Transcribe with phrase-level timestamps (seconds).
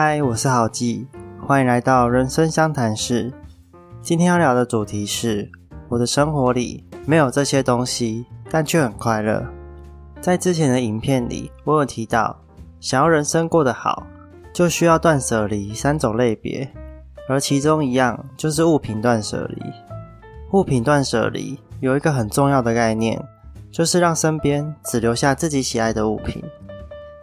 [0.00, 1.08] 嗨，我是郝记，
[1.44, 3.32] 欢迎来到人生相谈室。
[4.00, 5.50] 今天要聊的主题是
[5.88, 9.44] 我的生活里没有这些东西，但却很快乐。
[10.20, 12.38] 在之前的影片里，我有提到，
[12.78, 14.06] 想要人生过得好，
[14.52, 16.72] 就需要断舍离三种类别，
[17.28, 19.60] 而其中一样就是物品断舍离。
[20.52, 23.20] 物品断舍离有一个很重要的概念，
[23.72, 26.40] 就是让身边只留下自己喜爱的物品。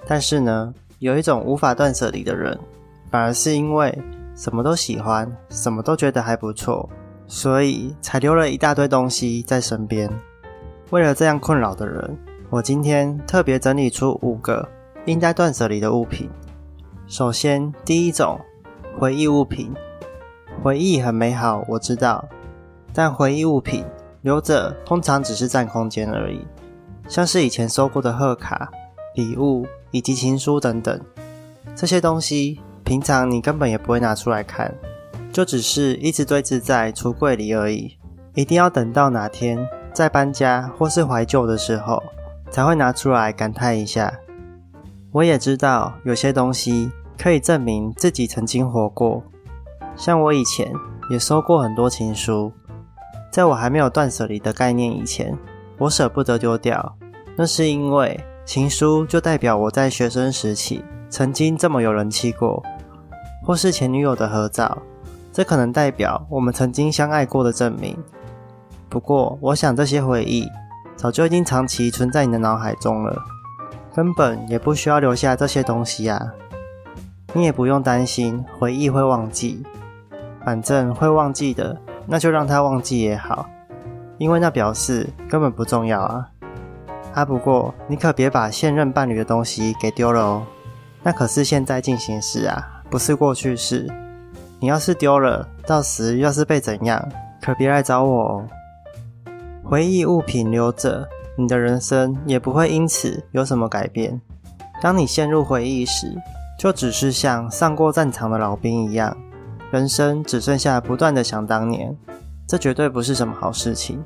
[0.05, 2.57] 但是呢，有一种无法断舍离的人，
[3.11, 3.97] 反而是因为
[4.33, 6.89] 什么都喜欢，什么都觉得还不错，
[7.27, 10.09] 所以才留了一大堆东西在身边。
[10.91, 12.17] 为了这样困扰的人，
[12.49, 14.67] 我今天特别整理出五个
[15.05, 16.29] 应该断舍离的物品。
[17.07, 18.39] 首先，第一种，
[18.97, 19.73] 回忆物品。
[20.63, 22.25] 回忆很美好，我知道，
[22.93, 23.83] 但回忆物品
[24.21, 26.39] 留着通常只是占空间而已，
[27.09, 28.71] 像是以前收过的贺卡、
[29.15, 29.67] 礼物。
[29.95, 30.99] 以及情书等等
[31.73, 34.75] 这些东西，平常你根本也不会拿出来看，
[35.31, 37.97] 就只是一直堆置在橱柜里而已。
[38.33, 39.57] 一定要等到哪天
[39.93, 42.03] 在搬家或是怀旧的时候，
[42.51, 44.13] 才会拿出来感叹一下。
[45.13, 49.23] 我也知道有些东西可以证明自己曾经活过，
[49.95, 50.69] 像我以前
[51.09, 52.51] 也收过很多情书，
[53.31, 55.33] 在我还没有断舍离的概念以前，
[55.77, 56.97] 我舍不得丢掉，
[57.37, 58.19] 那是因为。
[58.45, 62.61] 情书就代表我在学生时期曾经这么有人气过，
[63.43, 64.77] 或是前女友的合照，
[65.33, 67.97] 这可能代表我们曾经相爱过的证明。
[68.87, 70.47] 不过，我想这些回忆
[70.95, 73.19] 早就已经长期存在你的脑海中了，
[73.95, 76.21] 根本也不需要留下这些东西啊。
[77.33, 79.63] 你也不用担心回忆会忘记，
[80.45, 83.49] 反正会忘记的，那就让它忘记也好，
[84.19, 86.29] 因为那表示根本不重要啊。
[87.15, 90.45] 啊，不过你可别把现任伴侣的东西给丢了哦，
[91.01, 93.89] 那可是现在进行时啊，不是过去式。
[94.59, 97.07] 你要是丢了，到时要是被怎样，
[97.41, 98.47] 可别来找我哦。
[99.63, 104.19] 回忆物品留着，你的人生也不会因此有什么改变。
[104.81, 106.13] 当你陷入回忆时，
[106.59, 109.15] 就只是像上过战场的老兵一样，
[109.71, 111.95] 人生只剩下不断的想当年，
[112.45, 114.03] 这绝对不是什么好事情。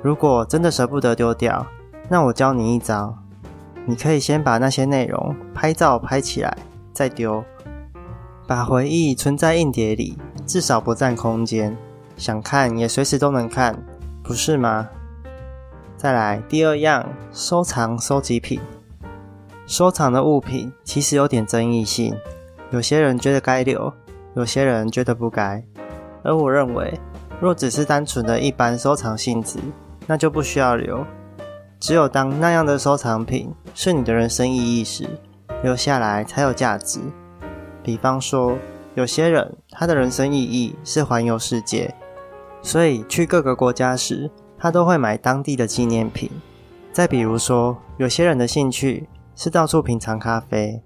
[0.00, 1.66] 如果真的舍不得丢掉，
[2.08, 3.14] 那我教你一招，
[3.84, 6.56] 你可以先把那些内容拍照拍起来，
[6.92, 7.44] 再丢，
[8.46, 11.76] 把回忆存在硬碟里，至少不占空间，
[12.16, 13.78] 想看也随时都能看，
[14.22, 14.88] 不是吗？
[15.98, 18.58] 再来第二样，收藏收集品。
[19.66, 22.16] 收藏的物品其实有点争议性，
[22.70, 23.92] 有些人觉得该留，
[24.34, 25.62] 有些人觉得不该。
[26.22, 26.98] 而我认为，
[27.38, 29.58] 若只是单纯的一般收藏性质，
[30.06, 31.04] 那就不需要留。
[31.88, 35.08] 只有当那样的收藏品是你的人生意义时，
[35.62, 37.00] 留下来才有价值。
[37.82, 38.58] 比方说，
[38.94, 41.94] 有些人他的人生意义是环游世界，
[42.60, 46.30] 所以去各个国家时，他都会买当地的纪念品。
[46.92, 50.82] 再比如说，有些人的兴趣是到处品尝咖啡，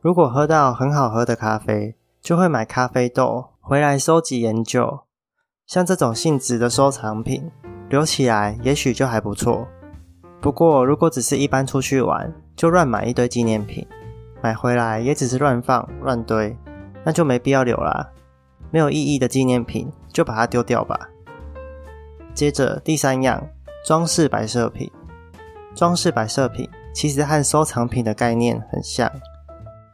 [0.00, 5.02] 如果喝到很好喝的咖啡，就会买咖啡豆回来收集研究。
[5.68, 7.48] 像这种性质的收藏品，
[7.88, 9.68] 留起来也许就还不错。
[10.40, 13.86] 不过，如果只是一般出去玩，就乱买一堆纪念品，
[14.42, 16.56] 买回来也只是乱放乱堆，
[17.04, 18.08] 那就没必要留啦。
[18.70, 20.98] 没有意义的纪念品，就把它丢掉吧。
[22.32, 23.46] 接着第三样，
[23.84, 24.90] 装饰摆设品。
[25.74, 29.10] 装饰摆设品其实和收藏品的概念很像，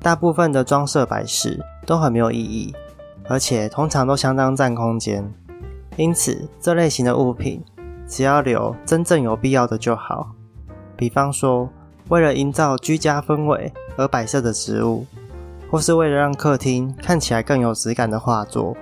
[0.00, 2.74] 大部分的装饰摆饰都很没有意义，
[3.28, 5.28] 而且通常都相当占空间。
[5.96, 7.64] 因此，这类型的物品
[8.06, 10.33] 只要留真正有必要的就好。
[10.97, 11.69] 比方说，
[12.09, 15.05] 为了营造居家氛围而摆设的植物，
[15.71, 18.77] 或是为了让客厅看起来更有质感的画作。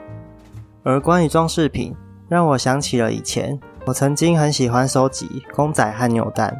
[0.82, 1.96] 而关于装饰品，
[2.28, 6.56] 让我想起了以前我曾经很喜欢收集公仔和扭蛋。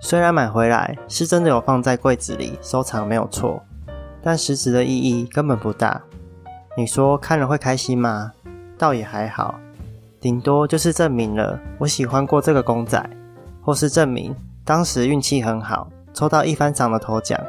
[0.00, 3.62] 虽然买回来是真的有放在柜子里收藏没有错，
[4.22, 6.00] 但实质的意义根本不大。
[6.76, 8.32] 你说看了会开心吗？
[8.78, 9.60] 倒也还好，
[10.20, 13.02] 顶多就是证明了我喜欢过这个公仔，
[13.62, 14.34] 或是证明。
[14.64, 17.40] 当时运气很好，抽到一番赏的头奖，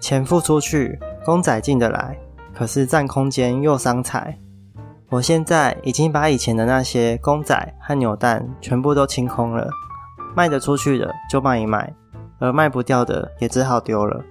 [0.00, 2.16] 钱付出去，公仔进得来，
[2.54, 4.36] 可是占空间又伤财。
[5.10, 9.68] 我现在已经把以前的那些公仔和扭蛋全部都清空了，
[10.34, 11.92] 卖得出去的就卖一卖，
[12.38, 14.24] 而卖不掉的也只好丢了。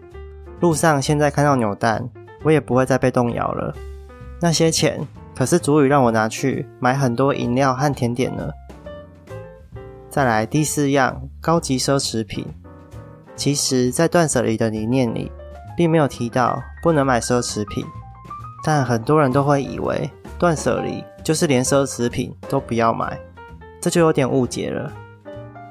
[0.60, 2.10] 路上现在看到扭蛋，
[2.44, 3.72] 我也不会再被动摇了。
[4.40, 5.00] 那些钱
[5.42, 8.48] 可是足以让我拿去买很多饮料和甜点呢。
[10.08, 12.46] 再来第四样，高级奢侈品。
[13.36, 15.32] 其实，在断舍离的理念里，
[15.76, 17.84] 并没有提到不能买奢侈品，
[18.64, 20.08] 但很多人都会以为
[20.38, 23.20] 断舍离就是连奢侈品都不要买，
[23.82, 24.94] 这就有点误解了。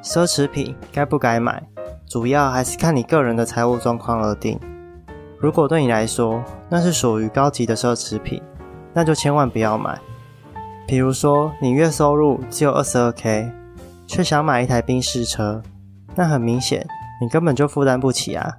[0.03, 1.63] 奢侈品该不该买，
[2.09, 4.59] 主要还是看你个人的财务状况而定。
[5.39, 8.43] 如果对你来说那是属于高级的奢侈品，
[8.93, 9.99] 那就千万不要买。
[10.87, 13.51] 比如说，你月收入只有二十二 k，
[14.07, 15.63] 却想买一台宾士车，
[16.15, 16.87] 那很明显
[17.21, 18.57] 你根本就负担不起啊。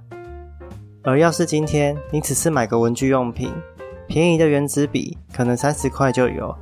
[1.02, 3.52] 而要是今天你只是买个文具用品，
[4.06, 6.54] 便宜的原子笔可能三十块就有，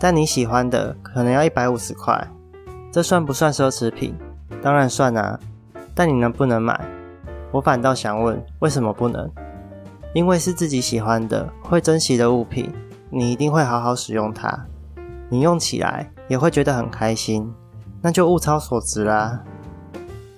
[0.00, 2.26] 但你喜欢的可能要一百五十块，
[2.90, 4.14] 这算不算奢侈品？
[4.62, 5.38] 当然算啊。
[5.94, 6.80] 但你能不能买？
[7.52, 9.30] 我反倒想问，为什么不能？
[10.12, 12.68] 因为是自己喜欢的、会珍惜的物品，
[13.14, 14.66] 你一定会好好使用它，
[15.28, 17.50] 你用起来也会觉得很开心，
[18.02, 19.40] 那就物超所值啦。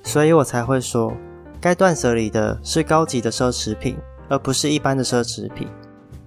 [0.03, 1.13] 所以我才会说。
[1.59, 3.97] 该断舍离的是高级的奢侈品，
[4.29, 5.67] 而不是一般的奢侈品，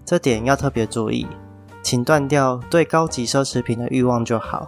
[0.03, 1.25] 这点要特别注意。
[1.81, 4.67] 请断掉对高级奢侈品的欲望就好。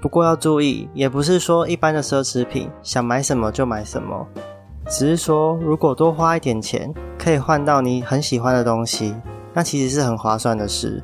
[0.00, 4.24] 不过要注意，也不是说一般的奢侈品想买什么就买什么，
[4.86, 9.16] 只是说如果多花一点钱可以换到你很喜欢的东西，
[9.54, 11.02] 那其实是很划算的事。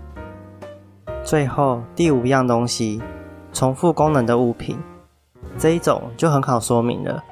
[1.22, 3.02] 最后第五样东西，
[3.52, 4.78] 重复功能的物品，
[5.58, 7.22] 这一种就很好说明了。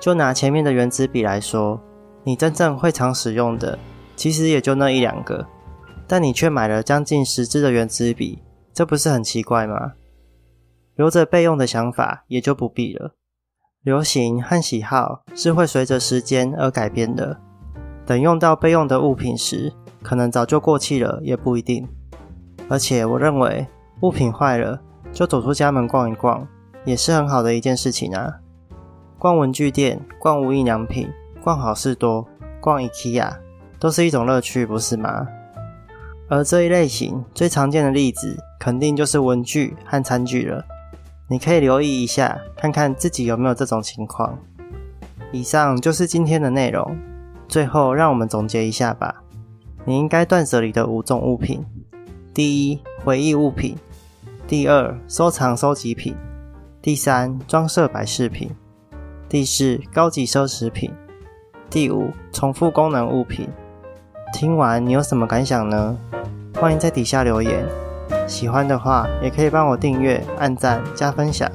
[0.00, 1.80] 就拿前面的原子笔来说，
[2.22, 3.78] 你真正会常使用的，
[4.14, 5.46] 其实也就那一两个，
[6.06, 8.42] 但你却买了将近十支的原子笔，
[8.72, 9.94] 这不是很奇怪吗？
[10.94, 13.14] 留着备用的想法也就不必了。
[13.82, 17.38] 流行和喜好是会随着时间而改变的，
[18.04, 21.86] 等用到备用的物品时，可能早就过气了，也不一定。
[22.68, 23.66] 而且我认为，
[24.02, 24.80] 物品坏了
[25.12, 26.46] 就走出家门逛一逛，
[26.84, 28.34] 也是很好的一件事情啊。
[29.18, 31.10] 逛文具店、逛无印良品、
[31.42, 32.26] 逛好事多、
[32.60, 33.32] 逛 IKEA，
[33.80, 35.26] 都是一种乐趣，不是吗？
[36.28, 40.64] 而这一类型最常见的例子，肯定就是文具和餐具了。
[41.26, 44.38] 你可以留意一下，看看自己有没有这种情况。
[45.32, 46.96] 以上就是今天的内容。
[47.48, 49.22] 最后，让我们总结一下吧。
[49.88, 51.64] 你应该断舍离的五种物品：
[52.34, 53.74] 第一，回忆物品；
[54.46, 56.14] 第二，收藏收集品；
[56.82, 58.50] 第三，装饰摆饰品。
[59.30, 60.90] 第四，高级奢侈品；
[61.70, 63.48] 第五，重复功能物品。
[64.34, 65.96] 听完你有什么感想呢？
[66.56, 67.64] 欢迎在底下留言。
[68.26, 71.50] 喜欢的话，也可以帮我订阅、按赞、加分享。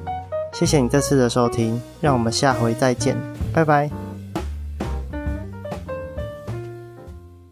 [0.52, 3.16] 谢谢你这次的收听，让我们下回再见，
[3.54, 4.03] 拜拜。